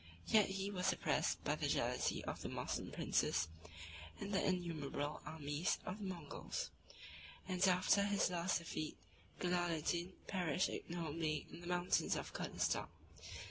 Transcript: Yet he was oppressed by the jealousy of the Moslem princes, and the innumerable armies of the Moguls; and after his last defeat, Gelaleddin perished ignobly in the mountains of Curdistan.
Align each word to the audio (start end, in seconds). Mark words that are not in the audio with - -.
Yet 0.25 0.47
he 0.49 0.71
was 0.71 0.91
oppressed 0.91 1.43
by 1.43 1.53
the 1.53 1.67
jealousy 1.67 2.25
of 2.25 2.41
the 2.41 2.49
Moslem 2.49 2.89
princes, 2.91 3.47
and 4.19 4.33
the 4.33 4.43
innumerable 4.43 5.21
armies 5.27 5.77
of 5.85 5.99
the 5.99 6.05
Moguls; 6.05 6.71
and 7.47 7.67
after 7.67 8.05
his 8.05 8.31
last 8.31 8.57
defeat, 8.57 8.97
Gelaleddin 9.39 10.13
perished 10.25 10.69
ignobly 10.69 11.45
in 11.51 11.61
the 11.61 11.67
mountains 11.67 12.15
of 12.15 12.33
Curdistan. 12.33 12.87